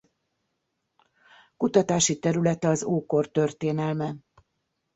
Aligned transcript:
Kutatási 1.57 2.19
területe 2.19 2.67
az 2.67 2.83
ókor 2.83 3.31
történelme. 3.31 4.15